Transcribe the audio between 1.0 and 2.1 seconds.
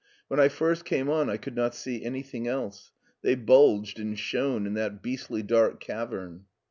on I could not see